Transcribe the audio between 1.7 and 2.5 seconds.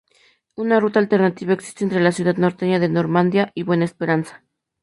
entre la ciudad